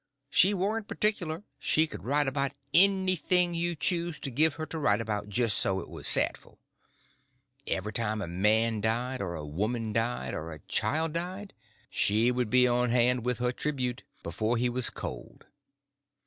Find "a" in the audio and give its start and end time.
8.19-8.27, 9.35-9.45, 10.53-10.59